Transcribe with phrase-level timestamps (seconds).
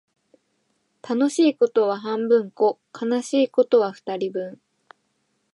[1.07, 4.59] 楽しいことは半分こ、悲しいことは二人分